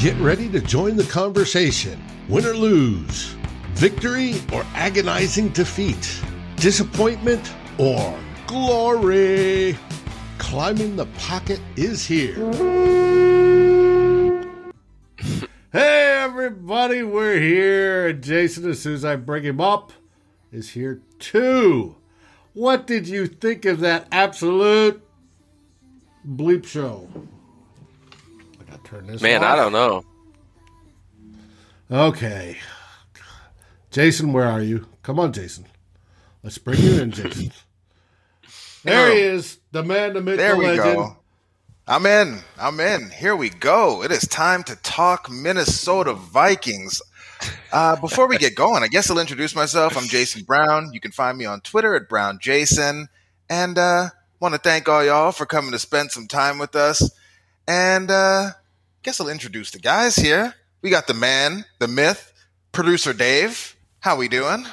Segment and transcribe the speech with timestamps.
[0.00, 2.02] Get ready to join the conversation.
[2.26, 3.36] Win or lose,
[3.74, 6.22] victory or agonizing defeat,
[6.56, 9.76] disappointment or glory.
[10.38, 12.34] Climbing the pocket is here.
[15.70, 18.14] hey, everybody, we're here.
[18.14, 19.92] Jason, as soon as I bring him up,
[20.50, 21.96] is here too.
[22.54, 25.06] What did you think of that absolute
[26.26, 27.06] bleep show?
[28.90, 29.52] I gotta turn this Man, off.
[29.52, 30.04] I don't know.
[31.90, 32.58] Okay.
[33.90, 34.86] Jason, where are you?
[35.02, 35.66] Come on, Jason.
[36.42, 37.52] Let's bring you in, Jason.
[38.82, 40.96] There he is, the man, the myth, There the we legend.
[40.96, 41.16] go.
[41.86, 42.38] I'm in.
[42.58, 43.10] I'm in.
[43.10, 44.02] Here we go.
[44.02, 47.02] It is time to talk Minnesota Vikings.
[47.72, 49.98] Uh, before we get going, I guess I'll introduce myself.
[49.98, 50.94] I'm Jason Brown.
[50.94, 53.08] You can find me on Twitter at Brown Jason.
[53.50, 54.08] And uh,
[54.40, 57.10] want to thank all y'all for coming to spend some time with us.
[57.68, 58.52] And uh,
[59.02, 60.54] guess I'll introduce the guys here.
[60.82, 62.32] We got the man, the myth,
[62.72, 63.76] producer Dave.
[64.00, 64.66] How we doing?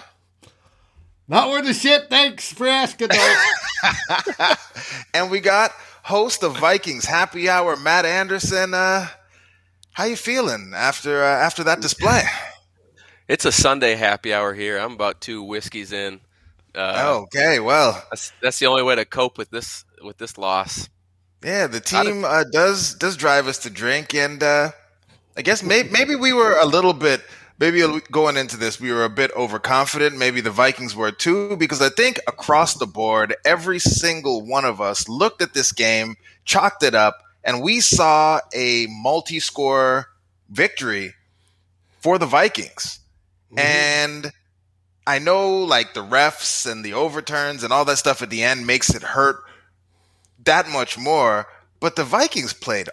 [1.27, 2.09] Not worth the shit.
[2.09, 3.43] Thanks for asking, though.
[5.13, 5.71] and we got
[6.03, 8.73] host of Vikings Happy Hour, Matt Anderson.
[8.73, 9.07] Uh,
[9.91, 12.23] how you feeling after uh, after that display?
[13.27, 14.77] It's a Sunday happy hour here.
[14.77, 16.21] I'm about two whiskeys in.
[16.73, 20.87] Uh, okay, well, that's, that's the only way to cope with this with this loss.
[21.43, 24.71] Yeah, the team uh, does does drive us to drink, and uh,
[25.35, 27.21] I guess maybe maybe we were a little bit.
[27.59, 30.15] Maybe going into this, we were a bit overconfident.
[30.15, 34.79] Maybe the Vikings were too, because I think across the board, every single one of
[34.79, 40.07] us looked at this game, chalked it up, and we saw a multi score
[40.49, 41.15] victory
[41.99, 42.99] for the Vikings.
[43.51, 43.59] Mm-hmm.
[43.59, 44.31] And
[45.07, 48.67] I know like the refs and the overturns and all that stuff at the end
[48.67, 49.37] makes it hurt
[50.47, 51.47] that much more,
[51.79, 52.89] but the Vikings played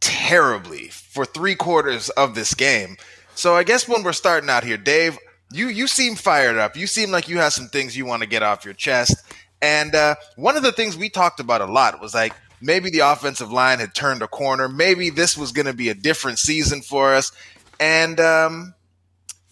[0.00, 2.96] terribly for three quarters of this game.
[3.34, 5.18] So I guess when we're starting out here, Dave,
[5.50, 6.76] you you seem fired up.
[6.76, 9.16] You seem like you have some things you want to get off your chest.
[9.62, 13.00] And uh, one of the things we talked about a lot was like maybe the
[13.00, 14.68] offensive line had turned a corner.
[14.68, 17.32] Maybe this was going to be a different season for us.
[17.80, 18.74] And um,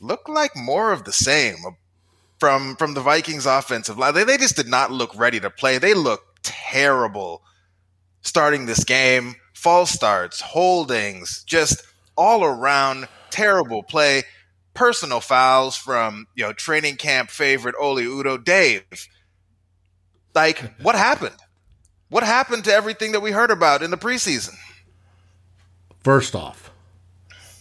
[0.00, 1.56] looked like more of the same
[2.38, 4.14] from from the Vikings offensive line.
[4.14, 5.78] They, they just did not look ready to play.
[5.78, 7.42] They looked terrible
[8.22, 9.34] starting this game.
[9.52, 11.82] False starts, holdings, just
[12.16, 14.22] all around terrible play.
[14.74, 18.42] Personal fouls from you know training camp favorite Oli Udoh.
[18.42, 18.84] Dave,
[20.34, 21.36] like what happened?
[22.08, 24.54] What happened to everything that we heard about in the preseason?
[26.04, 26.70] First off,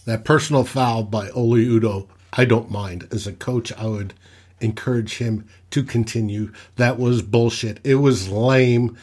[0.04, 3.08] that personal foul by Oli Udoh, I don't mind.
[3.10, 4.14] As a coach, I would
[4.60, 6.50] encourage him to continue.
[6.76, 7.80] That was bullshit.
[7.84, 8.96] It was lame.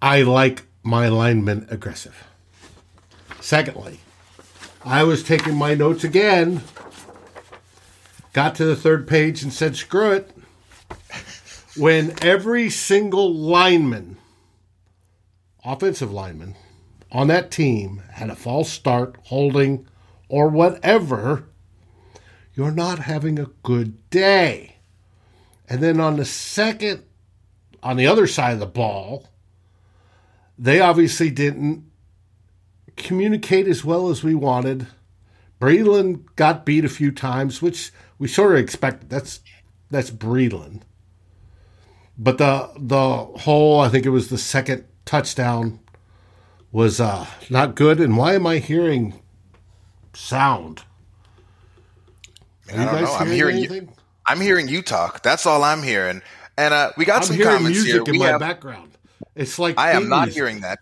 [0.00, 2.26] I like my linemen aggressive.
[3.42, 4.00] Secondly,
[4.86, 6.62] I was taking my notes again,
[8.32, 10.34] got to the third page and said, screw it.
[11.76, 14.16] When every single lineman,
[15.62, 16.54] offensive lineman,
[17.12, 19.86] on that team had a false start, holding,
[20.30, 21.50] or whatever,
[22.54, 24.73] you're not having a good day.
[25.68, 27.04] And then on the second,
[27.82, 29.28] on the other side of the ball,
[30.58, 31.90] they obviously didn't
[32.96, 34.86] communicate as well as we wanted.
[35.60, 39.08] Breeland got beat a few times, which we sort of expected.
[39.10, 39.40] That's
[39.90, 40.82] that's Breeland.
[42.16, 45.80] But the the whole, I think it was the second touchdown,
[46.70, 48.00] was uh, not good.
[48.00, 49.20] And why am I hearing
[50.12, 50.84] sound?
[52.72, 53.14] Are I don't know.
[53.14, 53.88] I'm hearing you.
[54.26, 55.22] I'm hearing you talk.
[55.22, 56.22] That's all I'm hearing.
[56.56, 58.02] And uh, we got I'm some hearing comments music here.
[58.06, 58.92] in We my have, background.
[59.34, 60.32] It's like I am not 80s.
[60.32, 60.78] hearing that.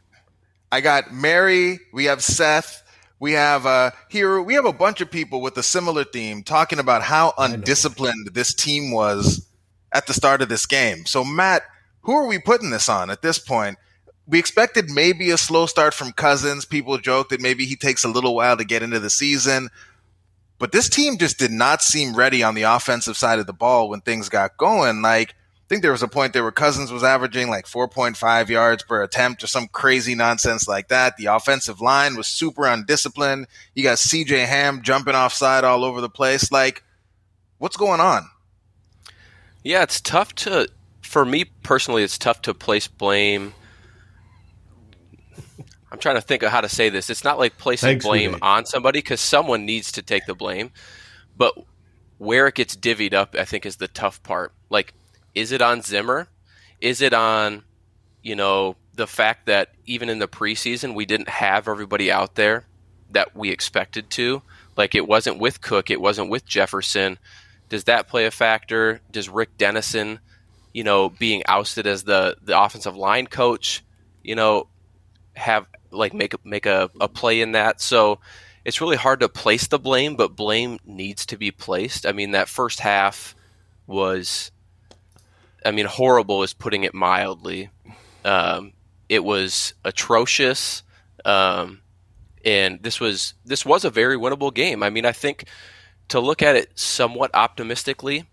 [0.71, 1.81] I got Mary.
[1.93, 2.83] We have Seth.
[3.19, 4.41] We have uh, here.
[4.43, 8.53] We have a bunch of people with a similar theme talking about how undisciplined this
[8.53, 9.47] team was
[9.93, 11.07] at the start of this game.
[11.07, 11.63] So, Matt,
[12.03, 13.79] who are we putting this on at this point?
[14.27, 16.65] We expected maybe a slow start from Cousins.
[16.65, 19.69] People joked that maybe he takes a little while to get into the season.
[20.63, 23.89] But this team just did not seem ready on the offensive side of the ball
[23.89, 25.03] when things got going.
[25.03, 25.35] Like, I
[25.69, 29.43] think there was a point there where Cousins was averaging like 4.5 yards per attempt
[29.43, 31.17] or some crazy nonsense like that.
[31.17, 33.49] The offensive line was super undisciplined.
[33.75, 36.53] You got CJ Ham jumping offside all over the place.
[36.53, 36.85] Like,
[37.59, 38.31] what's going on?
[39.65, 40.69] Yeah, it's tough to,
[41.01, 43.53] for me personally, it's tough to place blame.
[45.93, 47.11] I'm trying to think of how to say this.
[47.11, 50.71] It's not like placing Thanks, blame on somebody because someone needs to take the blame.
[51.37, 51.55] But
[52.19, 54.53] where it gets divvied up, I think, is the tough part.
[54.71, 54.95] Like,
[55.35, 56.29] is it on Zimmer?
[56.81, 57.63] Is it on,
[58.23, 62.67] you know, the fact that even in the preseason we didn't have everybody out there
[63.11, 64.43] that we expected to.
[64.77, 67.19] Like it wasn't with Cook, it wasn't with Jefferson.
[67.69, 69.01] Does that play a factor?
[69.11, 70.21] Does Rick Dennison,
[70.73, 73.83] you know, being ousted as the the offensive line coach,
[74.23, 74.69] you know,
[75.35, 77.81] have like make a, make a, a play in that?
[77.81, 78.21] So
[78.65, 82.07] it's really hard to place the blame, but blame needs to be placed.
[82.07, 83.35] I mean, that first half
[83.87, 84.51] was,
[85.65, 87.71] I mean, horrible is putting it mildly.
[88.25, 88.73] Um,
[89.09, 90.83] it was atrocious.
[91.25, 91.83] Um,
[92.45, 94.83] and this was this was a very winnable game.
[94.83, 95.45] I mean, I think
[96.09, 98.25] to look at it somewhat optimistically,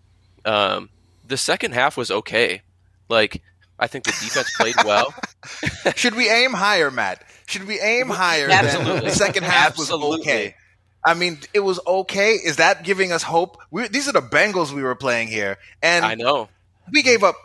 [0.46, 0.90] um,
[1.28, 2.62] the second half was okay.
[3.08, 3.42] Like
[3.78, 5.14] I think the defense played well.
[5.96, 7.24] Should we aim higher, Matt?
[7.50, 8.48] Should we aim higher?
[8.50, 9.10] Absolutely.
[9.10, 10.10] the second half Absolutely.
[10.10, 10.56] was okay.
[11.04, 12.34] I mean, it was okay.
[12.34, 13.58] Is that giving us hope?
[13.72, 16.50] We, these are the Bengals we were playing here, and I know
[16.92, 17.36] we gave up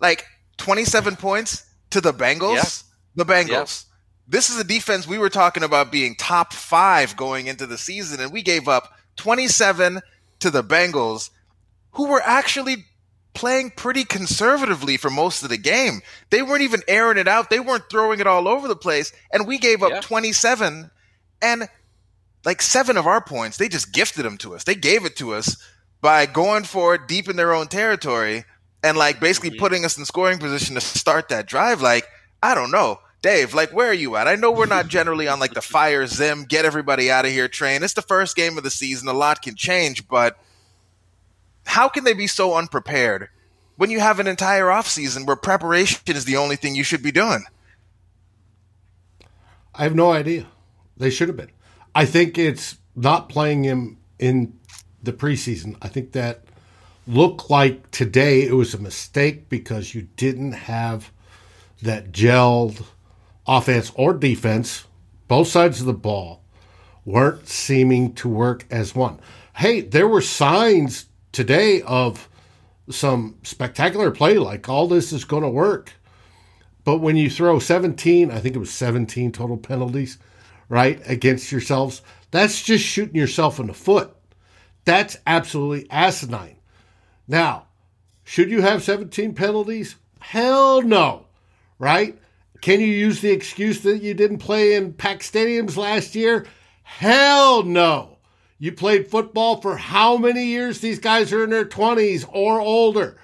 [0.00, 0.24] like
[0.56, 2.84] 27 points to the Bengals.
[3.16, 3.24] Yeah.
[3.24, 3.84] The Bengals.
[4.26, 8.20] This is a defense we were talking about being top five going into the season,
[8.20, 10.00] and we gave up 27
[10.38, 11.30] to the Bengals,
[11.92, 12.86] who were actually
[13.34, 16.02] playing pretty conservatively for most of the game.
[16.30, 19.46] They weren't even airing it out, they weren't throwing it all over the place, and
[19.46, 20.00] we gave up Yeah.
[20.00, 20.90] 27
[21.42, 21.68] and
[22.44, 24.64] like seven of our points, they just gifted them to us.
[24.64, 25.56] They gave it to us
[26.00, 28.44] by going for it deep in their own territory
[28.82, 29.58] and like basically Mhm.
[29.58, 31.82] putting us in scoring position to start that drive.
[31.82, 32.06] Like,
[32.42, 33.00] I don't know.
[33.22, 34.26] Dave, like, where are you at?
[34.26, 37.48] I know we're not generally on like the fire zim, get everybody out of here
[37.48, 37.82] train.
[37.82, 39.08] It's the first game of the season.
[39.08, 40.38] A lot can change, but
[41.70, 43.28] how can they be so unprepared
[43.76, 47.12] when you have an entire offseason where preparation is the only thing you should be
[47.12, 47.44] doing?
[49.72, 50.46] I have no idea.
[50.96, 51.52] They should have been.
[51.94, 54.58] I think it's not playing him in
[55.00, 55.76] the preseason.
[55.80, 56.44] I think that
[57.06, 61.12] looked like today it was a mistake because you didn't have
[61.82, 62.84] that gelled
[63.46, 64.86] offense or defense.
[65.28, 66.42] Both sides of the ball
[67.04, 69.20] weren't seeming to work as one.
[69.54, 72.28] Hey, there were signs today of
[72.90, 75.92] some spectacular play, like all this is going to work.
[76.84, 80.18] But when you throw 17, I think it was 17 total penalties,
[80.68, 84.14] right, against yourselves, that's just shooting yourself in the foot.
[84.84, 86.56] That's absolutely asinine.
[87.28, 87.66] Now,
[88.24, 89.96] should you have 17 penalties?
[90.20, 91.26] Hell no,
[91.78, 92.18] right?
[92.60, 96.46] Can you use the excuse that you didn't play in packed stadiums last year?
[96.82, 98.18] Hell no.
[98.62, 100.80] You played football for how many years?
[100.80, 103.16] These guys are in their 20s or older.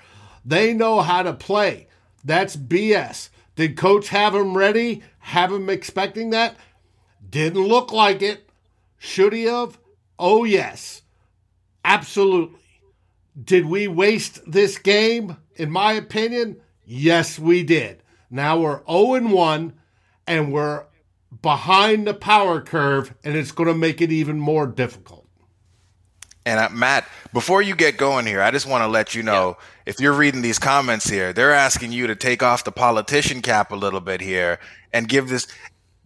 [0.46, 1.88] They know how to play.
[2.24, 3.28] That's BS.
[3.54, 5.02] Did coach have them ready?
[5.18, 6.56] Have them expecting that?
[7.28, 8.48] Didn't look like it.
[8.96, 9.78] Should he have?
[10.18, 11.02] Oh, yes.
[11.84, 12.58] Absolutely.
[13.44, 15.36] Did we waste this game?
[15.54, 18.02] In my opinion, yes, we did.
[18.30, 19.74] Now we're 0 1
[20.26, 20.86] and we're
[21.42, 25.25] behind the power curve, and it's going to make it even more difficult.
[26.46, 29.58] And uh, Matt, before you get going here, I just want to let you know
[29.84, 33.72] if you're reading these comments here, they're asking you to take off the politician cap
[33.72, 34.60] a little bit here
[34.92, 35.48] and give this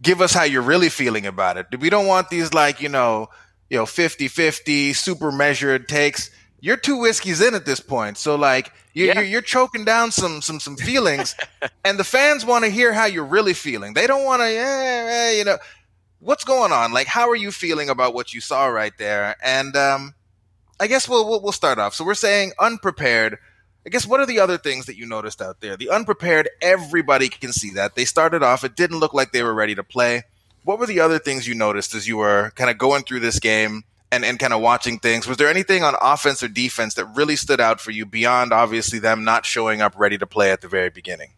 [0.01, 1.67] give us how you're really feeling about it.
[1.79, 3.29] We don't want these like, you know,
[3.69, 6.31] you know, 50-50 super measured takes.
[6.59, 8.17] You're two whiskeys in at this point.
[8.17, 9.15] So like you Yeah.
[9.15, 11.35] you're, you're choking down some some some feelings
[11.85, 13.93] and the fans want to hear how you're really feeling.
[13.93, 15.59] They don't want to yeah, yeah, you know,
[16.19, 16.93] what's going on?
[16.93, 19.35] Like how are you feeling about what you saw right there?
[19.43, 20.15] And um
[20.81, 21.93] I guess we'll, we'll we'll start off.
[21.93, 23.37] So we're saying unprepared.
[23.85, 25.77] I guess what are the other things that you noticed out there?
[25.77, 27.95] The unprepared, everybody can see that.
[27.95, 30.23] They started off, it didn't look like they were ready to play.
[30.63, 33.39] What were the other things you noticed as you were kind of going through this
[33.39, 35.27] game and, and kind of watching things?
[35.27, 38.99] Was there anything on offense or defense that really stood out for you beyond obviously
[38.99, 41.33] them not showing up ready to play at the very beginning?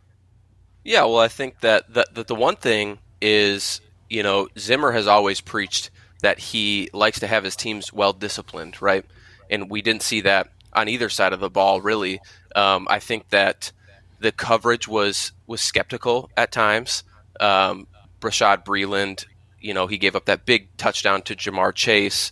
[0.84, 5.08] Yeah, well, I think that the, that the one thing is, you know, Zimmer has
[5.08, 9.06] always preached that he likes to have his teams well disciplined, right?
[9.54, 12.20] And we didn't see that on either side of the ball, really.
[12.56, 13.72] Um, I think that
[14.20, 17.04] the coverage was was skeptical at times.
[17.40, 17.88] Um,
[18.20, 19.26] Bashaud Breeland,
[19.60, 22.32] you know, he gave up that big touchdown to Ja'Marr Chase.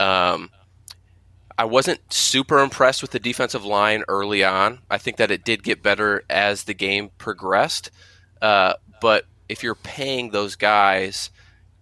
[0.00, 0.50] Um,
[1.58, 4.80] I wasn't super impressed with the defensive line early on.
[4.90, 7.90] I think that it did get better as the game progressed.
[8.42, 11.30] Uh, but if you're paying those guys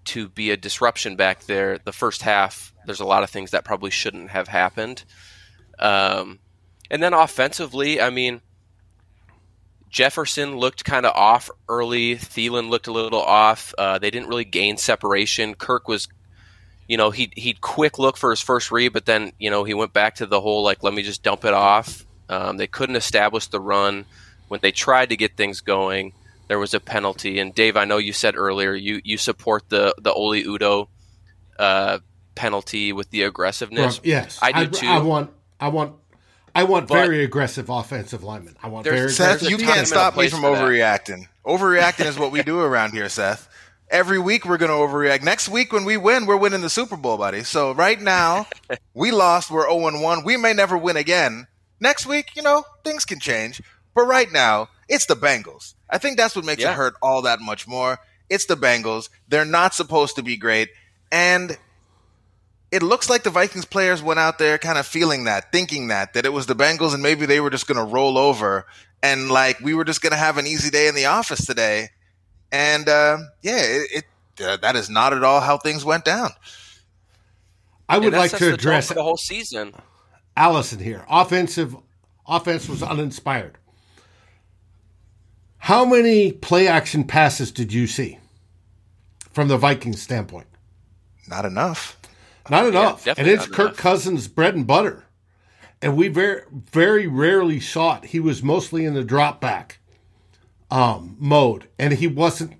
[0.06, 3.64] to be a disruption back there, the first half, there's a lot of things that
[3.64, 5.04] probably shouldn't have happened.
[5.78, 6.38] Um,
[6.90, 8.40] and then offensively, I mean,
[9.94, 12.16] Jefferson looked kind of off early.
[12.16, 13.72] Thielen looked a little off.
[13.78, 15.54] Uh, they didn't really gain separation.
[15.54, 16.08] Kirk was,
[16.88, 19.72] you know, he he'd quick look for his first read, but then you know he
[19.72, 22.04] went back to the whole like let me just dump it off.
[22.28, 24.04] Um, they couldn't establish the run
[24.48, 26.12] when they tried to get things going.
[26.48, 29.94] There was a penalty, and Dave, I know you said earlier you you support the
[30.00, 30.88] the Oli Udoh
[31.58, 31.98] uh,
[32.34, 33.98] penalty with the aggressiveness.
[33.98, 34.86] Well, yes, I do I, too.
[34.86, 35.94] I want, I want,
[36.54, 38.56] I want But- very aggressive offensive linemen.
[38.62, 39.60] I want There's- very Seth, Seth, aggressive.
[39.60, 41.28] you can't stop me from overreacting.
[41.46, 43.48] Overreacting is what we do around here, Seth.
[43.90, 45.22] Every week we're going to overreact.
[45.22, 47.44] Next week when we win, we're winning the Super Bowl, buddy.
[47.44, 48.46] So right now,
[48.94, 49.50] we lost.
[49.50, 50.24] We're 0 1.
[50.24, 51.46] We may never win again.
[51.80, 53.60] Next week, you know, things can change.
[53.94, 55.74] But right now, it's the Bengals.
[55.88, 56.72] I think that's what makes Yeah.
[56.72, 57.98] it hurt all that much more.
[58.28, 59.08] It's the Bengals.
[59.28, 60.70] They're not supposed to be great.
[61.12, 61.56] And
[62.72, 66.14] it looks like the Vikings players went out there kind of feeling that, thinking that,
[66.14, 68.66] that it was the Bengals and maybe they were just going to roll over
[69.02, 71.90] and like we were just going to have an easy day in the office today.
[72.50, 74.04] And uh, yeah, it,
[74.38, 76.30] it uh, that is not at all how things went down.
[77.88, 79.74] I would like sets to the address for the whole season.
[80.36, 81.04] Allison here.
[81.08, 81.76] Offensive
[82.26, 83.58] offense was uninspired.
[85.64, 88.18] How many play action passes did you see
[89.32, 90.46] from the Vikings standpoint?
[91.26, 91.98] Not enough.
[92.50, 93.06] Not enough.
[93.06, 93.76] and it's Kirk enough.
[93.78, 95.04] Cousins' bread and butter.
[95.80, 98.10] And we very very rarely saw it.
[98.10, 99.78] He was mostly in the drop back
[100.70, 101.66] um, mode.
[101.78, 102.58] And he wasn't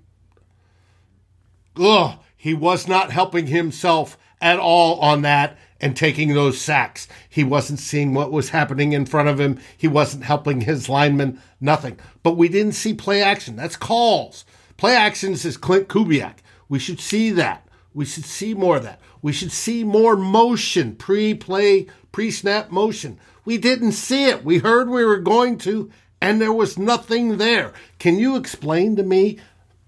[1.79, 7.07] ugh, he was not helping himself at all on that and taking those sacks.
[7.29, 9.59] He wasn't seeing what was happening in front of him.
[9.77, 11.99] He wasn't helping his linemen, nothing.
[12.23, 13.55] But we didn't see play action.
[13.55, 14.45] That's calls.
[14.77, 16.37] Play actions is Klint Kubiak.
[16.69, 17.67] We should see that.
[17.93, 18.99] We should see more of that.
[19.21, 23.19] We should see more motion, pre-play, pre-snap motion.
[23.45, 24.43] We didn't see it.
[24.43, 25.89] We heard we were going to,
[26.19, 27.73] and there was nothing there.
[27.99, 29.39] Can you explain to me,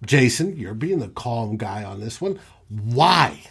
[0.06, 2.40] Jason, you're being the calm guy on this one,
[2.70, 3.42] why?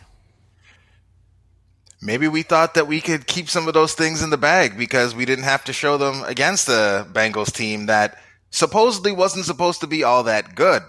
[2.07, 5.13] Maybe we thought that we could keep some of those things in the bag because
[5.13, 8.17] we didn't have to show them against the Bengals team that
[8.51, 10.83] supposedly wasn't supposed to be all that good.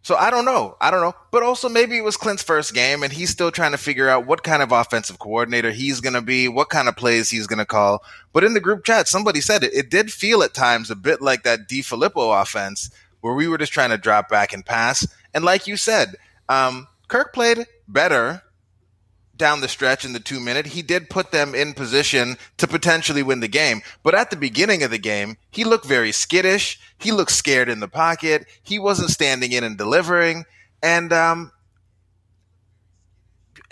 [0.00, 0.78] So I don't know.
[0.80, 1.14] I don't know.
[1.30, 4.26] But also maybe it was Klint's first game and he's still trying to figure out
[4.26, 7.58] what kind of offensive coordinator he's going to be, what kind of plays he's going
[7.58, 8.02] to call.
[8.32, 11.20] But in the group chat, somebody said it, it did feel at times a bit
[11.20, 15.06] like that DeFilippo offense where we were just trying to drop back and pass.
[15.34, 16.16] And like you said,
[16.48, 18.42] um, Kirk played better
[19.40, 23.22] down the stretch in the two minute, he did put them in position to potentially
[23.22, 23.80] win the game.
[24.04, 26.78] But at the beginning of the game, he looked very skittish.
[26.98, 28.46] He looked scared in the pocket.
[28.62, 30.44] He wasn't standing in and delivering.
[30.82, 31.50] And um,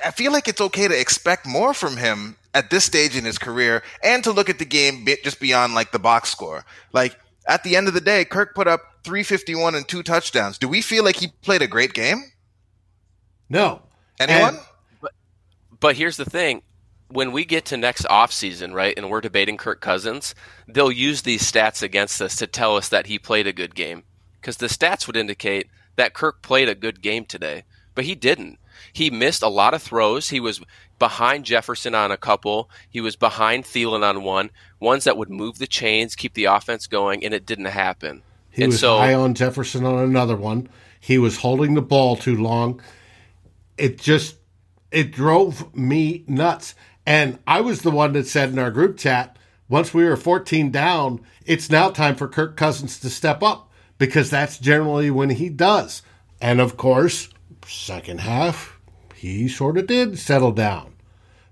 [0.04, 3.38] I feel like it's okay to expect more from him at this stage in his
[3.38, 6.64] career and to look at the game bit just beyond like the box score.
[6.92, 10.56] Like at the end of the day, Kirk put up 351 and two touchdowns.
[10.56, 12.24] Do we feel like he played a great game?
[13.50, 13.82] No.
[14.18, 14.56] Anyone?
[14.56, 14.64] And-
[15.80, 16.62] But here's the thing.
[17.10, 20.34] When we get to next offseason, right, and we're debating Kirk Cousins,
[20.66, 24.02] they'll use these stats against us to tell us that he played a good game.
[24.40, 28.58] Because the stats would indicate that Kirk played a good game today, but he didn't.
[28.92, 30.28] He missed a lot of throws.
[30.28, 30.60] He was
[30.98, 32.70] behind Jefferson on a couple.
[32.88, 36.86] He was behind Thielen on one, ones that would move the chains, keep the offense
[36.86, 38.22] going, and it didn't happen.
[38.50, 40.68] He and was so, high on Jefferson on another one.
[41.00, 42.80] He was holding the ball too long.
[43.76, 44.36] It just
[44.90, 46.74] it drove me nuts.
[47.06, 49.36] And I was the one that said in our group chat,
[49.68, 54.30] once we were 14 down, it's now time for Kirk Cousins to step up because
[54.30, 56.02] that's generally when he does.
[56.40, 57.28] And of course,
[57.66, 58.78] second half,
[59.14, 60.94] he sort of did settle down.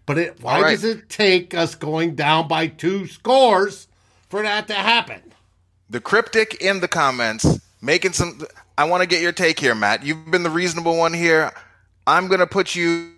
[0.05, 0.71] But it, why right.
[0.71, 3.89] does it take us going down by two scores
[4.29, 5.23] for that to happen?
[5.89, 8.41] the cryptic in the comments making some
[8.77, 11.53] i want to get your take here matt you've been the reasonable one here
[12.07, 13.13] i'm going to put you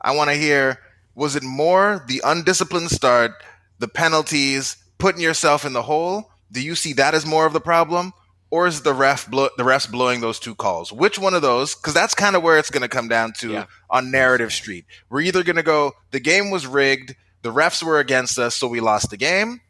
[0.00, 0.78] i want to hear
[1.14, 3.32] was it more the undisciplined start
[3.78, 7.60] the penalties putting yourself in the hole do you see that as more of the
[7.60, 8.12] problem
[8.52, 11.74] or is the ref blow, the refs blowing those two calls which one of those
[11.74, 13.66] because that's kind of where it's going to come down to Yeah.
[13.90, 17.98] on narrative street we're either going to go the game was rigged the refs were
[17.98, 19.60] against us so we lost the game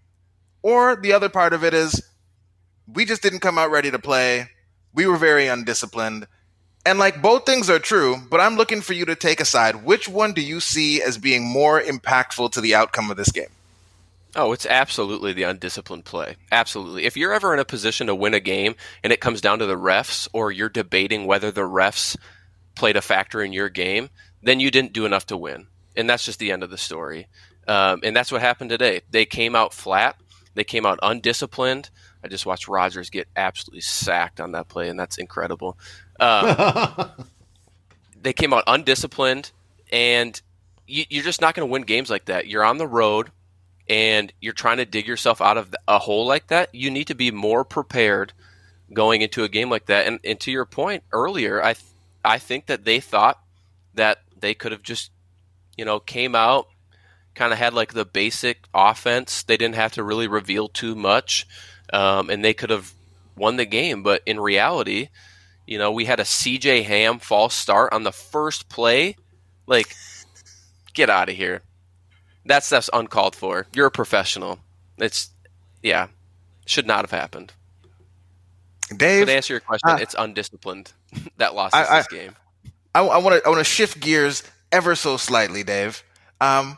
[0.62, 2.02] or the other part of it is
[2.92, 4.48] we just didn't come out ready to play.
[4.92, 6.26] We were very undisciplined.
[6.86, 9.84] And like both things are true, but I'm looking for you to take a side.
[9.84, 13.50] Which one do you see as being more impactful to the outcome of this game?
[14.34, 16.36] Oh, it's absolutely the undisciplined play.
[16.52, 17.04] Absolutely.
[17.04, 19.66] If you're ever in a position to win a game and it comes down to
[19.66, 22.16] the refs or you're debating whether the refs
[22.76, 24.08] played a factor in your game,
[24.42, 25.66] then you didn't do enough to win.
[25.96, 27.26] And that's just the end of the story.
[27.66, 29.02] Um, and that's what happened today.
[29.10, 30.16] They came out flat.
[30.54, 31.90] They came out undisciplined.
[32.22, 35.78] I just watched Rodgers get absolutely sacked on that play, and that's incredible.
[36.18, 37.10] Um,
[38.22, 39.52] they came out undisciplined,
[39.92, 40.40] and
[40.86, 42.46] you, you're just not going to win games like that.
[42.46, 43.30] You're on the road
[43.90, 47.14] and you're trying to dig yourself out of a hole like that, you need to
[47.14, 48.32] be more prepared
[48.92, 50.06] going into a game like that.
[50.06, 51.84] And, and to your point earlier, I th-
[52.24, 53.40] I think that they thought
[53.94, 55.10] that they could have just,
[55.76, 56.68] you know, came out,
[57.34, 59.42] kind of had like the basic offense.
[59.42, 61.48] They didn't have to really reveal too much,
[61.92, 62.92] um, and they could have
[63.36, 64.02] won the game.
[64.02, 65.08] But in reality,
[65.66, 69.16] you know, we had a CJ Ham false start on the first play.
[69.66, 69.94] Like,
[70.94, 71.62] get out of here.
[72.46, 73.66] That stuff's uncalled for.
[73.74, 74.60] You're a professional.
[74.98, 75.30] It's,
[75.82, 76.08] yeah,
[76.66, 77.52] should not have happened.
[78.96, 80.92] Dave, to answer your question, uh, it's undisciplined
[81.36, 82.34] that lost I, this game.
[82.94, 84.42] I want to I want to shift gears
[84.72, 86.02] ever so slightly, Dave.
[86.40, 86.76] Um,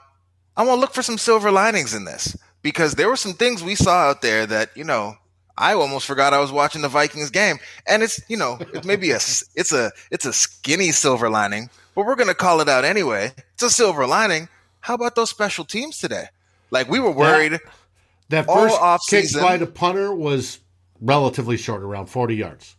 [0.56, 3.62] I want to look for some silver linings in this because there were some things
[3.62, 5.16] we saw out there that you know
[5.56, 9.10] I almost forgot I was watching the Vikings game, and it's you know it maybe
[9.10, 13.32] a it's a it's a skinny silver lining, but we're gonna call it out anyway.
[13.54, 14.48] It's a silver lining.
[14.80, 16.26] How about those special teams today?
[16.70, 17.52] Like we were worried.
[17.52, 20.58] That, that first kick by the punter was
[21.00, 22.76] relatively short, around forty yards,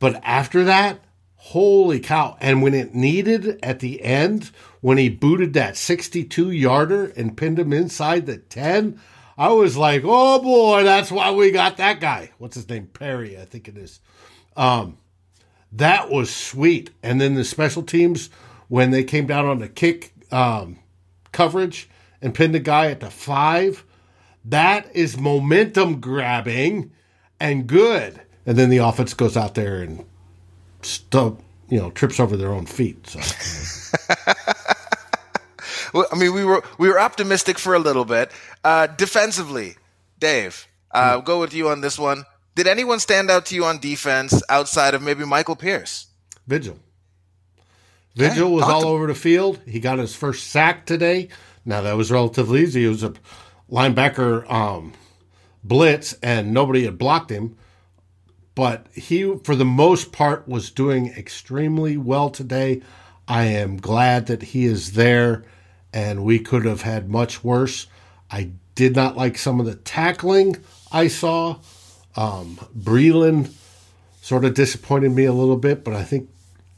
[0.00, 0.98] but after that,
[1.48, 2.36] holy cow!
[2.40, 7.58] And when it needed at the end, when he booted that sixty-two yarder and pinned
[7.58, 9.00] him inside the ten.
[9.36, 12.30] I was like, oh boy, that's why we got that guy.
[12.38, 12.86] What's his name?
[12.86, 13.98] Perry, I think it is.
[14.56, 14.96] Um,
[15.72, 16.90] that was sweet.
[17.02, 18.30] And then the special teams,
[18.68, 20.78] when they came down on the kick um,
[21.32, 21.88] coverage
[22.22, 23.84] and pinned the guy at the five,
[24.44, 26.92] that is momentum grabbing
[27.40, 28.20] and good.
[28.46, 30.04] And then the offense goes out there and
[30.84, 33.06] stub, you know, trips over their own feet.
[33.06, 33.20] So.
[36.10, 38.32] I mean, we were we were optimistic for a little bit.
[38.62, 39.76] Uh, defensively,
[40.18, 41.24] Dave, uh, mm.
[41.24, 42.24] go with you on this one.
[42.54, 46.06] Did anyone stand out to you on defense outside of maybe Michael Pierce?
[46.46, 46.78] Vigil.
[48.14, 49.60] Vigil was all over the field.
[49.66, 51.28] He got his first sack today.
[51.64, 52.84] Now that was relatively easy.
[52.84, 53.12] It was a
[53.70, 54.92] linebacker um,
[55.64, 57.56] blitz, and nobody had blocked him.
[58.54, 62.82] But he, for the most part, was doing extremely well today.
[63.26, 65.44] I am glad that he is there
[65.92, 67.86] and we could have had much worse.
[68.30, 70.56] I did not like some of the tackling
[70.90, 71.58] I saw.
[72.16, 73.52] Um, Breeland
[74.20, 76.28] sort of disappointed me a little bit, but I think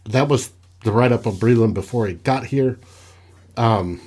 [0.04, 0.50] that was
[0.84, 2.78] the write up of Breeland before he got here.
[3.56, 4.00] Um,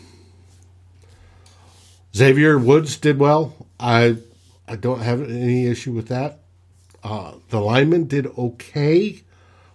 [2.15, 3.67] Xavier Woods did well.
[3.79, 4.17] I
[4.67, 6.39] I don't have any issue with that.
[7.03, 9.21] Uh, the lineman did okay.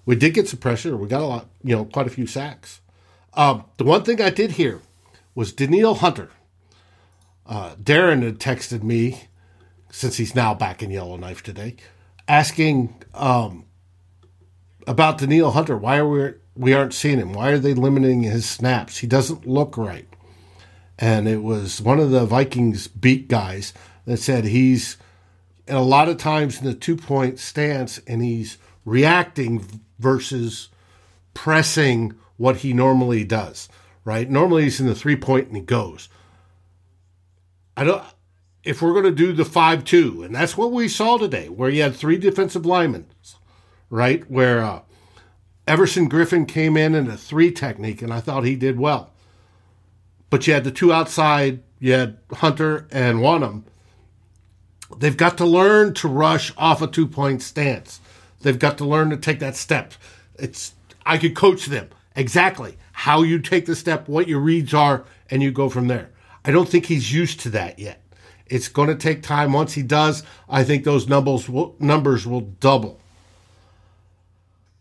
[0.04, 0.96] We did get some pressure.
[0.96, 2.80] We got a lot, you know, quite a few sacks.
[3.34, 4.80] Um, the one thing I did hear
[5.34, 6.30] was Danielle Hunter.
[7.46, 9.24] Uh, Darren had texted me,
[9.90, 11.76] since he's now back in Yellowknife today,
[12.28, 13.64] asking um,
[14.87, 15.76] about Danielle Hunter.
[15.76, 17.32] Why are we we aren't seeing him?
[17.32, 18.98] Why are they limiting his snaps?
[18.98, 20.06] He doesn't look right.
[20.98, 24.96] And it was one of the Vikings beat guys that said he's
[25.66, 29.64] and a lot of times in the two point stance and he's reacting
[29.98, 30.68] versus
[31.33, 33.68] pressing what he normally does
[34.05, 34.29] right?
[34.31, 36.09] Normally he's in the three point and he goes.
[37.77, 38.05] I don't.
[38.62, 41.68] If we're going to do the five two, and that's what we saw today, where
[41.68, 43.07] you had three defensive linemen,
[43.90, 44.29] right?
[44.31, 44.83] Where uh,
[45.66, 49.11] Everson Griffen came in in a three technique, and I thought he did well.
[50.31, 51.62] But you had the two outside.
[51.79, 53.64] You had Hunter and Wonnum.
[54.98, 58.00] They've got to learn to rush off a two point stance.
[58.42, 59.94] They've got to learn to take that step.
[60.38, 60.74] It's
[61.07, 65.42] I could coach them exactly how you take the step, what your reads are, and
[65.42, 66.11] you go from there.
[66.44, 68.00] I don't think he's used to that yet.
[68.46, 69.52] It's going to take time.
[69.52, 73.00] Once he does, I think those numbers will, numbers will double.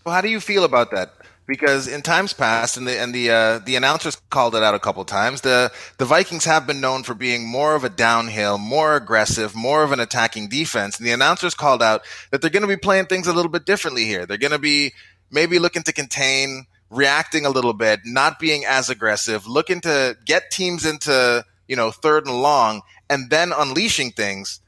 [0.03, 1.13] Well, how do you feel about that?
[1.45, 4.79] Because in times past, and the and the uh, the announcers called it out a
[4.79, 5.41] couple times.
[5.41, 9.83] The the Vikings have been known for being more of a downhill, more aggressive, more
[9.83, 10.97] of an attacking defense.
[10.97, 13.65] And the announcers called out that they're going to be playing things a little bit
[13.65, 14.25] differently here.
[14.25, 14.93] They're going to be
[15.31, 20.51] maybe looking to contain reacting a little bit, not being as aggressive, looking to get
[20.51, 24.61] teams into, you know, third and long and then unleashing things.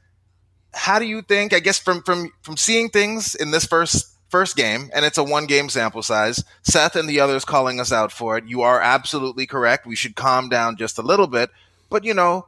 [0.74, 4.56] How do you think, I guess from from from seeing things in this first first
[4.56, 8.12] game and it's a one game sample size, Seth and the others calling us out
[8.12, 8.44] for it.
[8.46, 9.86] You are absolutely correct.
[9.86, 11.50] We should calm down just a little bit,
[11.90, 12.46] but you know,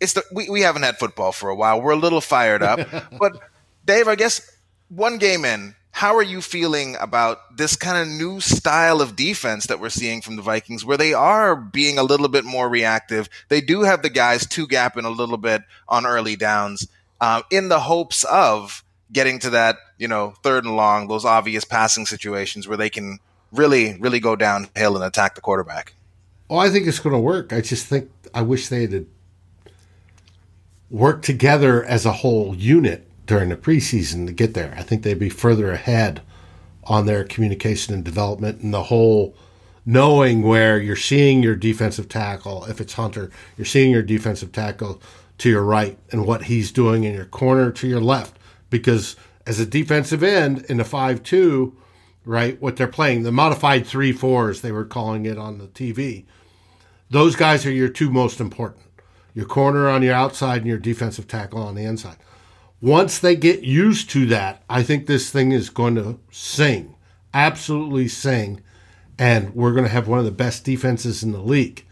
[0.00, 1.80] it's the we, we haven't had football for a while.
[1.80, 2.80] We're a little fired up.
[3.18, 3.38] but
[3.84, 4.50] Dave, I guess
[4.88, 9.66] one game in, how are you feeling about this kind of new style of defense
[9.66, 13.28] that we're seeing from the Vikings, where they are being a little bit more reactive?
[13.48, 16.88] They do have the guys two gapping a little bit on early downs,
[17.20, 18.82] uh, in the hopes of
[19.12, 23.18] getting to that, you know, third and long, those obvious passing situations where they can
[23.52, 25.94] really, really go downhill and attack the quarterback.
[26.50, 27.52] Oh, I think it's going to work.
[27.52, 29.06] I just think I wish they had
[30.90, 34.74] worked together as a whole unit during the preseason to get there.
[34.76, 36.22] I think they'd be further ahead
[36.84, 39.34] on their communication and development and the whole
[39.86, 45.00] knowing where you're seeing your defensive tackle, if it's Hunter, you're seeing your defensive tackle
[45.38, 48.36] to your right and what he's doing in your corner to your left.
[48.70, 51.76] Because as a defensive end in a 5 2,
[52.24, 56.24] right, what they're playing, the modified 3 4s, they were calling it on the TV,
[57.10, 58.84] those guys are your two most important
[59.34, 62.16] your corner on your outside and your defensive tackle on the inside.
[62.80, 66.94] Once they get used to that, I think this thing is going to sing,
[67.32, 68.62] absolutely sing,
[69.18, 71.84] and we're going to have one of the best defenses in the league.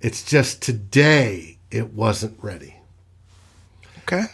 [0.00, 2.76] It's just today it wasn't ready.
[3.98, 4.24] Okay.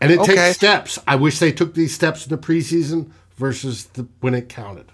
[0.00, 0.34] And it Okay.
[0.34, 0.98] takes steps.
[1.06, 4.86] I wish they took these steps in the preseason versus the, when it counted.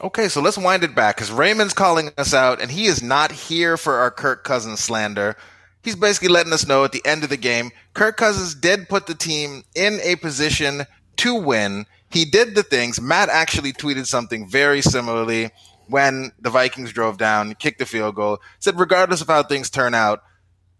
[0.00, 3.30] Okay, so let's wind it back because Raymond's calling us out, and he is not
[3.30, 5.36] here for our Kirk Cousins slander.
[5.84, 9.06] He's basically letting us know at the end of the game, Kirk Cousins did put
[9.06, 10.82] the team in a position
[11.18, 11.86] to win.
[12.10, 13.00] He did the things.
[13.00, 15.50] Matt actually tweeted something very similarly
[15.88, 19.94] when the Vikings drove down, kicked the field goal, said, regardless of how things turn
[19.94, 20.22] out,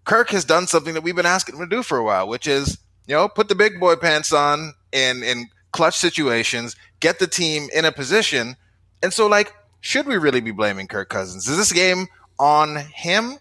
[0.05, 2.47] Kirk has done something that we've been asking him to do for a while, which
[2.47, 7.27] is, you know, put the big boy pants on in in clutch situations, get the
[7.27, 8.57] team in a position.
[9.03, 11.49] And so, like, should we really be blaming Kirk Cousins?
[11.49, 12.07] Is this game
[12.39, 13.39] on him?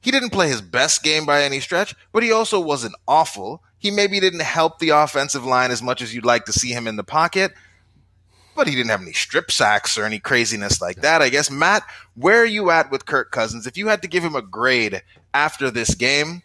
[0.00, 3.62] He didn't play his best game by any stretch, but he also wasn't awful.
[3.78, 6.86] He maybe didn't help the offensive line as much as you'd like to see him
[6.86, 7.52] in the pocket,
[8.56, 11.22] but he didn't have any strip sacks or any craziness like that.
[11.22, 13.66] I guess, Matt, where are you at with Kirk Cousins?
[13.66, 16.42] If you had to give him a grade after this game,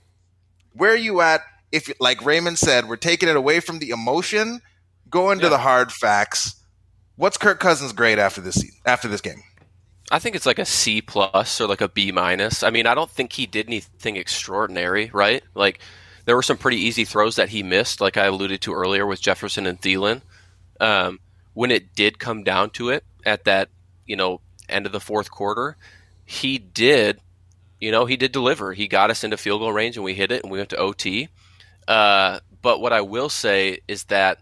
[0.74, 1.42] where are you at?
[1.72, 4.62] If, like Raymond said, we're taking it away from the emotion,
[5.10, 5.50] going to Yeah.
[5.50, 6.56] the hard facts.
[7.16, 9.44] What's Kirk Cousins' grade after this after this game?
[10.12, 12.64] I think it's like a C plus or like a B minus.
[12.64, 15.44] I mean, I don't think he did anything extraordinary, right?
[15.54, 15.80] Like
[16.26, 19.22] there were some pretty easy throws that he missed, like I alluded to earlier with
[19.22, 20.22] Jefferson and Thielen.
[20.80, 21.20] Um,
[21.54, 23.70] when it did come down to it at that,
[24.08, 25.78] you know, end of the fourth quarter,
[26.26, 27.20] he did,
[27.80, 28.74] you know, he did deliver.
[28.74, 30.78] He got us into field goal range and we hit it and we went to
[30.78, 31.28] OT.
[31.90, 34.40] Uh, but what I will say is that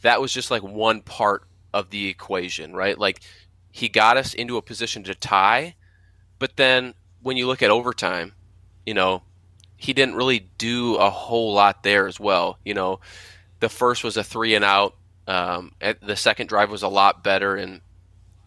[0.00, 2.98] that was just like one part of the equation, right?
[2.98, 3.20] Like
[3.70, 5.76] he got us into a position to tie,
[6.38, 8.32] but then when you look at overtime,
[8.86, 9.22] you know,
[9.76, 12.58] he didn't really do a whole lot there as well.
[12.64, 13.00] You know,
[13.60, 14.96] the first was a three and out.
[15.26, 17.80] Um, the second drive was a lot better, and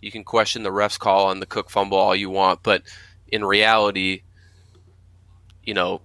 [0.01, 2.81] you can question the ref's call on the Cook fumble all you want, but
[3.27, 4.23] in reality,
[5.63, 6.01] you know,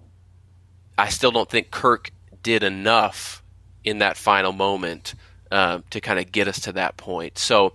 [1.01, 2.11] I still don't think Kirk
[2.43, 3.43] did enough
[3.85, 5.15] in that final moment
[5.51, 7.39] um, to kind of get us to that point.
[7.39, 7.73] So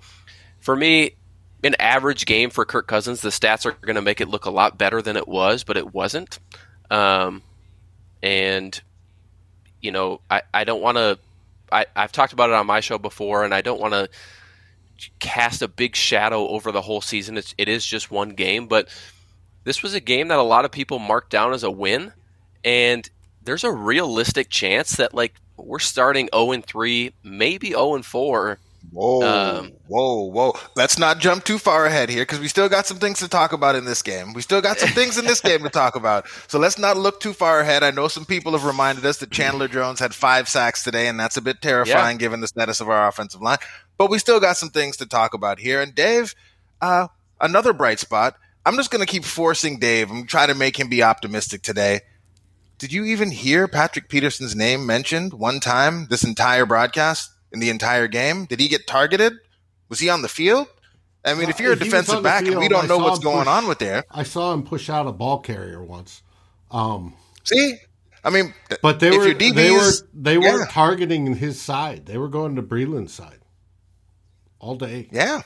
[0.59, 1.15] for me,
[1.63, 4.51] an average game for Kirk Cousins, the stats are going to make it look a
[4.51, 6.37] lot better than it was, but it wasn't.
[6.91, 7.41] Um,
[8.21, 8.79] and
[9.81, 11.17] you know, I, I don't want to.
[11.71, 14.07] I've talked about it on my show before, and I don't want to
[15.19, 17.37] cast a big shadow over the whole season.
[17.37, 18.87] It's, it is just one game, but
[19.63, 22.13] this was a game that a lot of people marked down as a win,
[22.63, 23.09] and
[23.45, 28.59] there's a realistic chance that like we're starting 0 and 3, maybe 0 and 4.
[28.91, 30.53] Whoa, Um, whoa, whoa!
[30.75, 33.51] Let's not jump too far ahead here because we still got some things to talk
[33.51, 34.33] about in this game.
[34.33, 36.27] We still got some things in this game to talk about.
[36.47, 37.83] So let's not look too far ahead.
[37.83, 41.19] I know some people have reminded us that Chandler Jones had five sacks today, and
[41.19, 43.57] that's a bit terrifying given the status of our offensive line.
[43.97, 45.81] But we still got some things to talk about here.
[45.81, 46.35] And Dave,
[46.79, 47.07] uh,
[47.41, 48.35] another bright spot.
[48.67, 50.11] I'm just going to keep forcing Dave.
[50.11, 52.01] I'm trying to make him be optimistic today.
[52.77, 57.69] Did you even hear Patrick Peterson's name mentioned one time this entire broadcast in the
[57.69, 58.45] entire game?
[58.45, 59.33] Did he get targeted?
[59.87, 60.67] Was he on the field?
[61.23, 62.97] I mean, if you're a If he was defensive back and we don't I know
[62.99, 66.21] what's going push- on with there, I saw him push out a ball carrier once.
[66.69, 67.77] Um, see,
[68.23, 70.53] I mean, but they if were DBs, they were they yeah.
[70.53, 72.05] weren't targeting his side.
[72.05, 73.39] They were going to Breeland's side
[74.59, 75.07] all day.
[75.11, 75.41] Yeah.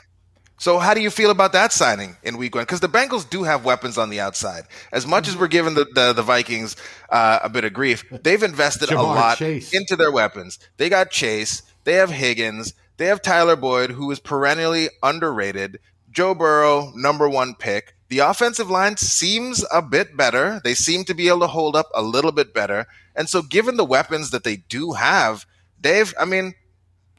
[0.60, 2.64] So how do you feel about that signing in week one?
[2.64, 4.64] Because the Bengals do have weapons on the outside.
[4.92, 6.76] As much as we're giving the, the, the Vikings
[7.08, 9.72] uh, a bit of grief, they've invested a lot Chase.
[9.72, 10.58] into their weapons.
[10.76, 11.62] They got Chase.
[11.84, 12.74] They have Higgins.
[12.98, 15.78] They have Tyler Boyd, who is perennially underrated.
[16.10, 17.94] Joe Burrow, number one pick.
[18.08, 20.60] The offensive line seems a bit better.
[20.62, 22.86] They seem to be able to hold up a little bit better.
[23.16, 25.46] And so, given the weapons that they do have,
[25.80, 26.52] Dave, I mean,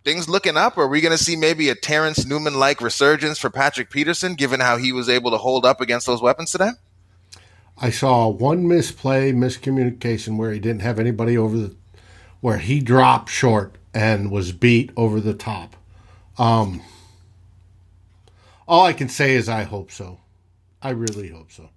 [0.04, 0.78] things looking up?
[0.78, 4.60] Are we going to see maybe a Terrence Newman like resurgence for Patrick Peterson, given
[4.60, 6.72] how he was able to hold up against those weapons today?
[7.78, 11.76] I saw one misplay, miscommunication where he didn't have anybody over the,
[12.40, 15.76] where he dropped short and was beat over the top.
[16.38, 16.82] Um,
[18.68, 20.20] all I can say is I hope so.
[20.82, 21.70] I really hope so.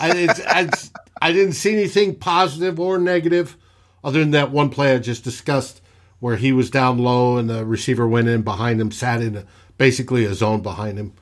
[0.00, 3.56] I, it's, it's, I didn't see anything positive or negative
[4.02, 5.81] other than that one play I just discussed
[6.22, 9.44] where he was down low and the receiver went in behind him, sat in a,
[9.76, 11.12] basically a zone behind him.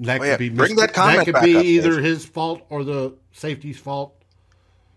[0.00, 0.36] That Oh, could yeah.
[0.36, 0.80] be Bring Mr.
[0.80, 2.04] that comment could back be up, either Dave.
[2.04, 4.14] his fault or the safety's fault.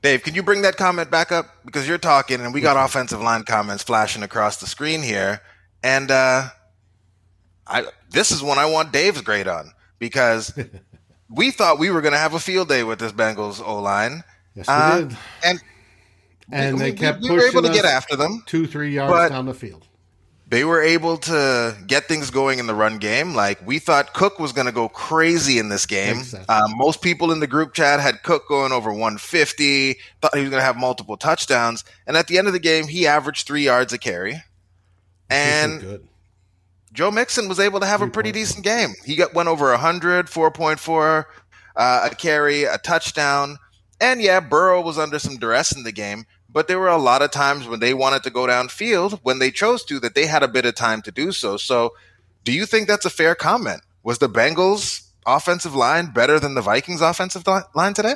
[0.01, 3.21] Dave, can you bring that comment back up because you're talking and we got offensive
[3.21, 5.39] line comments flashing across the screen here,
[5.81, 6.49] and uh,
[7.65, 10.53] I this is one I want Dave's grade on because
[11.29, 14.23] we thought we were going to have a field day with this Bengals O line,
[14.53, 15.17] Yes, we Uh, did.
[15.45, 15.61] and
[16.51, 18.43] And we, they we- kept we were able to get after them.
[18.45, 19.87] Two, three yards down the field.
[20.47, 23.33] They were able to get things going in the run game.
[23.33, 26.21] Like we thought Cook was going to go crazy in this game.
[26.47, 30.51] Uh, most people in the group chat had Cook going over 150, thought he was
[30.51, 31.83] going to have multiple touchdowns.
[32.05, 34.43] And at the end of the game, he averaged three yards a carry.
[35.31, 36.07] And good.
[36.93, 38.33] Joe Mixon was able to have a pretty 3.4.
[38.33, 38.89] decent game.
[39.03, 41.25] He got went over 100, 4.4,
[41.75, 43.57] uh, a carry, a touchdown.
[43.99, 47.21] And yeah, Burrow was under some duress in the game, but there were a lot
[47.21, 50.41] of times when they wanted to go downfield, when they chose to, that they had
[50.41, 51.57] a bit of time to do so.
[51.57, 51.93] So,
[52.45, 53.81] do you think that's a fair comment?
[54.03, 57.43] Was the Bengals offensive line better than the Vikings offensive
[57.75, 58.13] line today?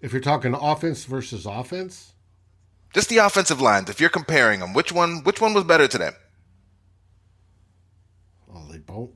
[0.00, 2.12] If you're talking offense versus offense,
[2.94, 3.90] Just the offensive lines.
[3.90, 6.10] If you're comparing them, which one which one was better today?
[8.46, 9.10] well, they both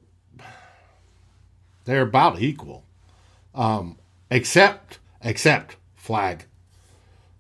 [1.85, 2.85] they're about equal.
[3.55, 3.99] Um,
[4.33, 6.47] except except flag.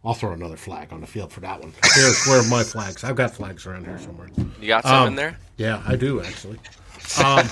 [0.04, 1.72] I'll throw another flag on the field for that one.
[1.94, 3.04] Here's where are my flags.
[3.04, 4.28] I've got flags around here somewhere.
[4.60, 5.38] You got some Um, in there?
[5.56, 6.58] Yeah, I do actually.
[7.22, 7.46] Um,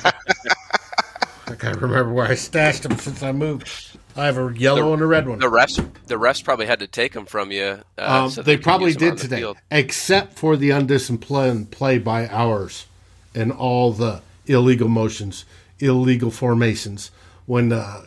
[1.47, 3.71] I can't remember where I stashed them since I moved.
[4.17, 5.39] I have a yellow and a red one.
[5.39, 7.81] The refs, the refs probably had to take them from you.
[7.97, 9.57] Uh, Um, so they could probably use them on did the today, field.
[9.71, 12.87] except for the undisciplined play by ours
[13.35, 15.45] and all the illegal motions,
[15.79, 17.11] illegal formations.
[17.47, 18.03] When uh,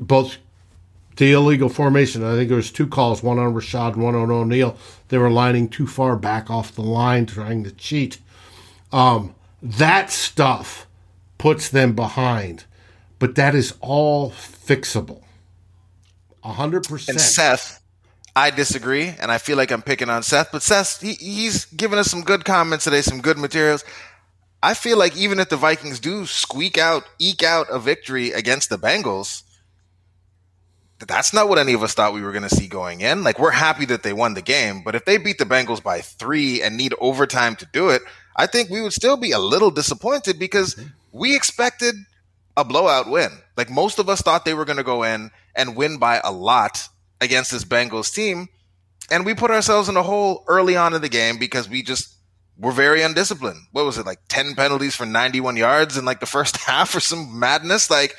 [0.00, 0.36] both
[1.16, 4.76] the illegal formation, I think there was two calls, one on Rashod, one on O'Neill.
[5.08, 8.18] They were lining too far back off the line, trying to cheat.
[8.92, 10.86] Um, that stuff
[11.38, 12.64] puts them behind,
[13.18, 15.22] but that is all fixable.
[16.42, 17.20] A hundred percent.
[17.20, 17.82] Seth,
[18.34, 21.98] I disagree, and I feel like I'm picking on Seth, but Seth, he, he's given
[21.98, 23.84] us some good comments today, some good materials.
[24.62, 28.70] I feel like even if the Vikings do squeak out, eke out a victory against
[28.70, 29.42] the Bengals,
[31.08, 33.24] that's not what any of us thought we were going to see going in.
[33.24, 36.00] Like, we're happy that they won the game, but if they beat the Bengals by
[36.00, 38.02] three and need overtime to do it,
[38.36, 40.88] I think we would still be a little disappointed because mm-hmm.
[41.12, 41.94] we expected
[42.56, 43.30] a blowout win.
[43.56, 46.32] Like, most of us thought they were going to go in and win by a
[46.32, 46.88] lot
[47.20, 48.48] against this Bengals team.
[49.10, 52.14] And we put ourselves in a hole early on in the game because we just
[52.58, 53.60] were very undisciplined.
[53.72, 57.00] What was it, like 10 penalties for 91 yards in like the first half or
[57.00, 57.90] some madness?
[57.90, 58.16] Like,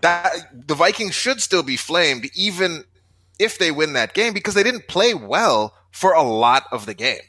[0.00, 0.32] that
[0.66, 2.84] the Vikings should still be flamed even
[3.38, 6.94] if they win that game because they didn't play well for a lot of the
[6.94, 7.20] game.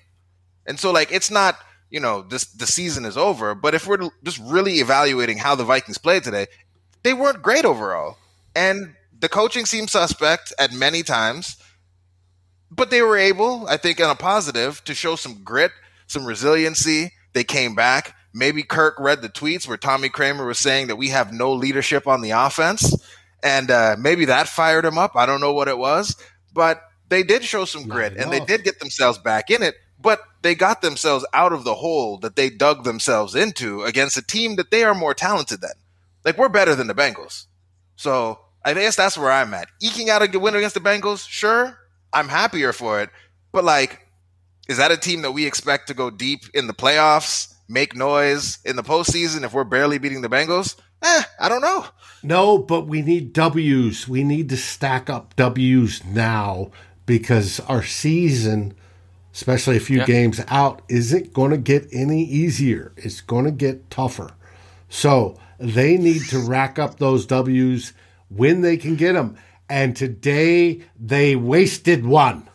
[0.65, 1.57] And so like it's not,
[1.89, 5.63] you know, this the season is over, but if we're just really evaluating how the
[5.63, 6.47] Vikings played today,
[7.03, 8.17] they weren't great overall.
[8.55, 11.57] And the coaching seemed suspect at many times,
[12.71, 15.71] but they were able, I think on a positive, to show some grit,
[16.07, 17.13] some resiliency.
[17.33, 18.15] They came back.
[18.33, 22.07] Maybe Kirk read the tweets where Tommy Kramer was saying that we have no leadership
[22.07, 22.95] on the offense,
[23.43, 25.15] and uh, maybe that fired him up.
[25.15, 26.15] I don't know what it was,
[26.53, 29.75] but they did show some Not grit, and they did get themselves back in it.
[30.01, 34.21] But they got themselves out of the hole that they dug themselves into against a
[34.21, 35.73] team that they are more talented than.
[36.23, 37.47] Like we're better than the Bengals,
[37.95, 39.69] so I guess that's where I'm at.
[39.81, 41.77] Eking out a good win against the Bengals, sure,
[42.13, 43.09] I'm happier for it.
[43.51, 44.05] But like,
[44.67, 48.57] is that a team that we expect to go deep in the playoffs, make noise
[48.65, 50.75] in the postseason if we're barely beating the Bengals?
[51.01, 51.85] Eh, I don't know.
[52.23, 54.07] No, but we need W's.
[54.07, 56.71] We need to stack up W's now
[57.05, 58.73] because our season,
[59.33, 60.05] especially a few Yeah.
[60.05, 62.91] games out, isn't going to get any easier.
[62.97, 64.31] It's going to get tougher.
[64.89, 67.93] So they need to rack up those W's
[68.27, 69.37] when they can get them.
[69.69, 72.49] And today they wasted one.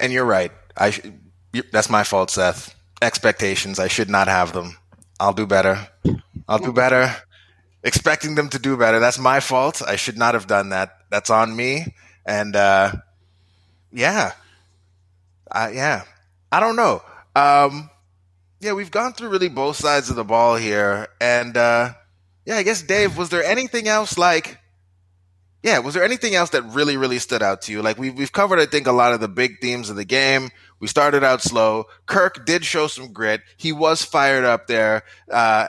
[0.00, 0.50] And you're right.
[0.76, 1.12] I sh- y-
[1.72, 2.74] that's my fault, Seth.
[3.02, 3.78] Expectations.
[3.78, 4.76] I should not have them.
[5.18, 5.88] I'll do better.
[6.48, 7.14] I'll do better.
[7.82, 9.00] Expecting them to do better.
[9.00, 9.82] That's my fault.
[9.86, 10.98] I should not have done that.
[11.10, 11.94] That's on me.
[12.26, 12.92] And uh,
[13.92, 14.32] yeah,
[15.50, 16.04] uh, yeah.
[16.52, 17.02] I don't know.
[17.34, 17.90] Um,
[18.60, 21.94] yeah, we've gone through really both sides of the ball here, and uh,
[22.44, 24.58] yeah, I guess Dave, was there anything else like?
[25.62, 27.82] Yeah, was there anything else that really, really stood out to you?
[27.82, 30.50] Like we've we've covered, I think, a lot of the big themes of the game.
[30.78, 31.84] We started out slow.
[32.06, 33.42] Kirk did show some grit.
[33.58, 35.66] He was fired up there uh,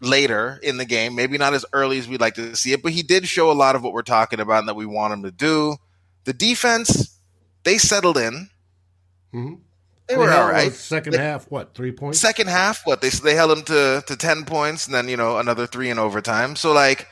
[0.00, 1.14] later in the game.
[1.14, 3.54] Maybe not as early as we'd like to see it, but he did show a
[3.54, 5.76] lot of what we're talking about and that we want him to do.
[6.24, 7.16] The defense,
[7.62, 8.50] they settled in.
[9.32, 9.60] Mhm.
[10.08, 10.72] They were all right.
[10.72, 12.18] Second They- half, what three points?
[12.18, 15.38] Second half, what they they held them to to ten points, and then you know
[15.38, 16.56] another three in overtime.
[16.56, 17.06] So like,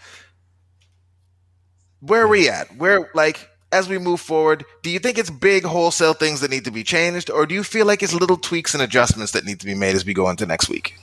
[2.07, 2.77] where are we at?
[2.77, 6.65] Where like as we move forward, do you think it's big wholesale things that need
[6.65, 9.61] to be changed, or do you feel like it's little tweaks and adjustments that need
[9.61, 10.99] to be made as we go into next week?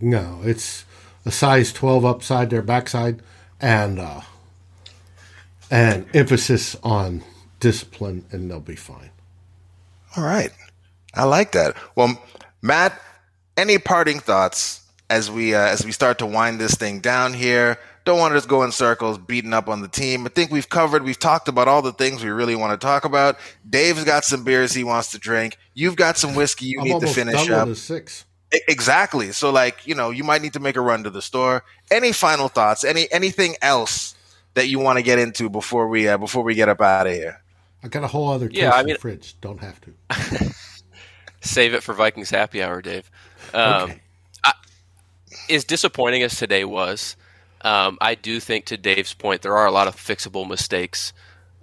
[0.00, 0.84] No, it's
[1.24, 3.22] a size twelve upside their backside,
[3.60, 4.20] and uh,
[5.70, 7.22] and emphasis on
[7.60, 9.10] discipline, and they'll be fine.
[10.16, 10.52] All right.
[11.14, 11.76] I like that.
[11.96, 12.20] Well,
[12.62, 13.00] Matt,
[13.56, 17.78] any parting thoughts as we uh, as we start to wind this thing down here?
[18.08, 20.24] Don't want to just go in circles, beating up on the team.
[20.24, 23.04] I think we've covered, we've talked about all the things we really want to talk
[23.04, 23.36] about.
[23.68, 25.58] Dave's got some beers he wants to drink.
[25.74, 27.68] You've got some whiskey you I'm need to finish done up.
[27.68, 28.24] with six.
[28.66, 29.32] Exactly.
[29.32, 31.64] So, like, you know, you might need to make a run to the store.
[31.90, 32.82] Any final thoughts?
[32.82, 34.14] Any anything else
[34.54, 37.12] that you want to get into before we uh, before we get up out of
[37.12, 37.42] here?
[37.82, 39.38] I got a whole other case Yeah, I in mean- the fridge.
[39.42, 40.54] Don't have to.
[41.42, 43.10] Save it for Vikings happy hour, Dave.
[43.52, 44.00] Um, Okay.
[45.50, 47.16] as disappointing as today was,
[47.62, 51.12] um, I do think to Dave's point, there are a lot of fixable mistakes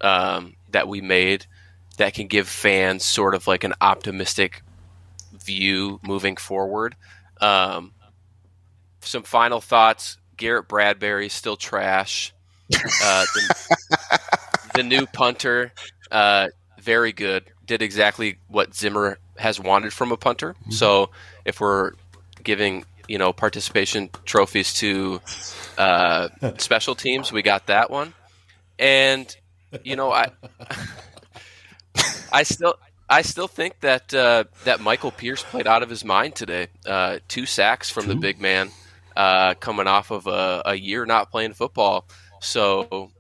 [0.01, 1.45] um, that we made
[1.97, 4.62] that can give fans sort of like an optimistic
[5.31, 6.95] view moving forward.
[7.39, 7.93] Um,
[9.01, 12.34] some final thoughts: Garrett Bradbury still trash.
[12.73, 14.19] Uh, the,
[14.75, 15.71] the new punter,
[16.12, 16.47] uh,
[16.81, 17.45] very good.
[17.65, 20.55] Did exactly what Zimmer has wanted from a punter.
[20.69, 21.12] So
[21.45, 21.91] if we're
[22.43, 25.22] giving you know participation trophies to
[25.78, 28.13] uh, special teams, we got that one.
[28.80, 29.36] And
[29.84, 30.32] you know I
[32.32, 32.76] I still
[33.10, 36.68] I still think that uh, that Michael Pierce played out of his mind today.
[36.86, 38.70] Uh, two sacks from the big man,
[39.15, 42.08] uh, coming off of a, a year not playing football.
[42.41, 43.12] So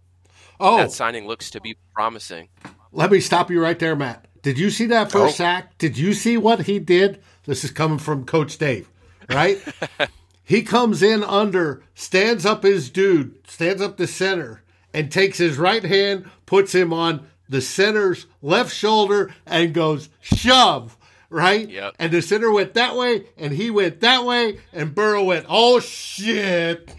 [0.59, 2.47] Oh, that signing looks to be promising.
[2.91, 4.25] let me stop you right there, Matt.
[4.41, 5.43] Did you see that first Oh.
[5.43, 5.77] sack?
[5.77, 7.21] Did you see what he did?
[7.45, 8.89] This is coming from Coach Dave,
[9.29, 9.61] right?
[10.43, 15.57] he comes in under, stands up his dude, stands up the center, and takes his
[15.57, 20.97] right hand, puts him on the center's left shoulder, and goes shove.
[21.29, 21.67] Right?
[21.67, 21.95] Yep.
[21.99, 25.79] And the center went that way, and he went that way, and Burrow went, oh
[25.79, 26.93] shit.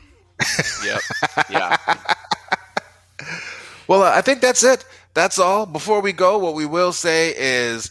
[0.85, 1.01] Yep.
[1.51, 1.77] Yeah.
[3.89, 4.85] Well, uh, I think that's it.
[5.15, 5.65] That's all.
[5.65, 7.91] Before we go, what we will say is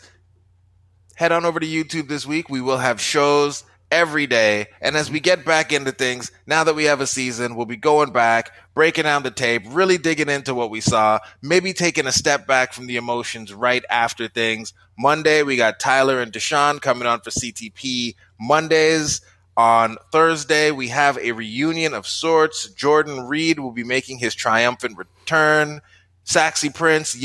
[1.16, 2.50] head on over to YouTube this week.
[2.50, 3.64] We will have shows
[3.96, 4.68] every day.
[4.82, 7.78] And as we get back into things, now that we have a season, we'll be
[7.78, 12.12] going back, breaking down the tape, really digging into what we saw, maybe taking a
[12.12, 14.74] step back from the emotions right after things.
[15.00, 19.22] Monday, we got Tyler and Deshaun coming on for CTP Mondays.
[19.58, 22.68] On Thursday, we have a reunion of sorts.
[22.68, 25.80] Jordan Reed will be making his triumphant return.
[26.26, 27.16] Saxy Prince,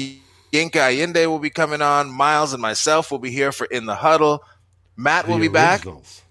[0.52, 2.08] Yinka Allende will be coming on.
[2.08, 4.44] Miles and myself will be here for In the Huddle.
[4.96, 6.22] Matt will The be back originals.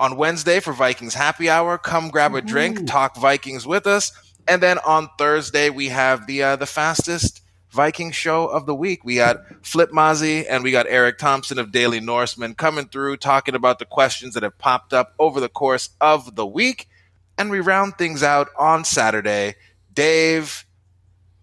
[0.00, 1.76] On Wednesday for Vikings Happy Hour.
[1.76, 2.86] Come grab a drink, Ooh.
[2.86, 4.10] talk Vikings with us,
[4.48, 9.04] and then on Thursday we have the uh, the fastest Viking show of the week.
[9.04, 13.54] We got Flip Mozzie and we got Eric Thompson of Daily Norseman coming through talking
[13.54, 16.88] about the questions that have popped up over the course of the week,
[17.38, 19.54] and we round things out on Saturday.
[19.92, 20.64] Dave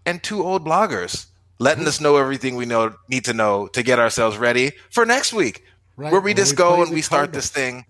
[0.04, 1.26] and two old bloggers
[1.60, 5.32] letting us know everything we know need to know to get ourselves ready for next
[5.32, 5.64] week
[5.96, 7.84] Right, where we when just play go and we start this thing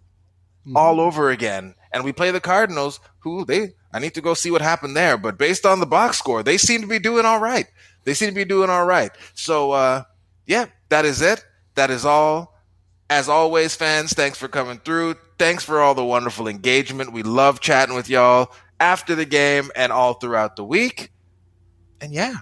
[0.69, 0.77] Mhm.
[0.77, 1.75] all over again.
[1.93, 5.17] And we play the Cardinals, who they I need to go see what happened there.
[5.17, 7.67] But based on the box score, they seem to be doing all right.
[8.05, 9.11] They seem to be doing all right.
[9.35, 10.03] So uh
[10.47, 11.45] yeah, that is it.
[11.75, 12.55] That is all.
[13.11, 15.15] As always, fans, thanks for coming through.
[15.39, 17.13] Thanks for all the wonderful engagement.
[17.13, 21.11] We love chatting with y'all after the game and all throughout the week.
[22.03, 22.35] And yeah,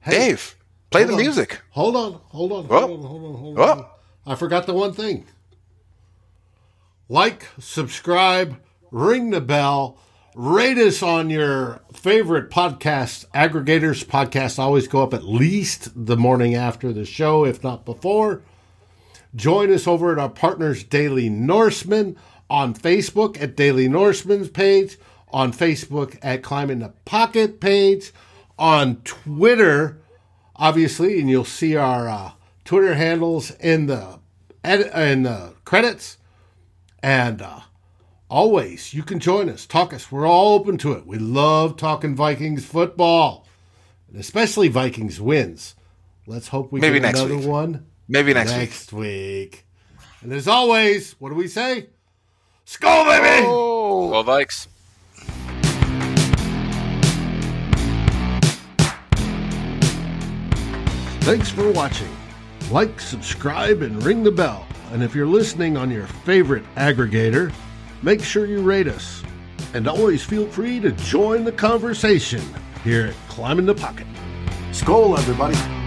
[0.00, 0.56] Hey, Dave,
[0.90, 1.18] play the on.
[1.20, 1.60] music.
[1.70, 2.94] Hold on, hold on, hold Oh.
[2.94, 3.62] on, hold on, hold Oh.
[3.72, 3.86] on.
[4.26, 5.26] I forgot the one thing.
[7.10, 8.60] Like, subscribe,
[8.92, 9.98] ring the bell,
[10.36, 14.04] rate us on your favorite podcast aggregators.
[14.04, 18.42] Podcasts always go up at least the morning after the show, if not before.
[19.34, 22.16] Join us over at our partners Daily Norseman
[22.48, 24.96] on Facebook at Daily Norseman's page,
[25.32, 28.12] on Facebook at Climbing the Pocket page,
[28.56, 30.00] on Twitter,
[30.54, 32.30] obviously, and you'll see our uh,
[32.64, 34.20] Twitter handles in the
[34.64, 36.18] in the credits.
[37.02, 37.60] And uh,
[38.28, 40.12] always, you can join us, talk us.
[40.12, 41.06] We're all open to it.
[41.06, 43.46] We love talking Vikings football,
[44.08, 45.74] and especially Vikings wins.
[46.26, 47.46] Let's hope we Maybe get next another week.
[47.48, 48.58] one Maybe next, week.
[48.60, 49.66] next week.
[50.22, 51.86] And as always, what do we say?
[52.66, 53.46] Skol, baby!
[53.46, 54.08] Oh.
[54.10, 54.66] Well, Vikes.
[61.22, 62.08] Thanks for watching.
[62.70, 64.66] Like, subscribe, and ring the bell.
[64.90, 67.52] And if you're listening on your favorite aggregator,
[68.02, 69.22] make sure you rate us.
[69.72, 72.42] And always feel free to join the conversation
[72.82, 74.06] here at Climbing the Pocket.
[74.72, 75.79] Skol, everybody.